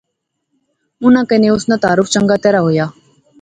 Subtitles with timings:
[1.03, 2.85] انیں کنے اس ناں تعارف چنگیا طرح ہوئی گیا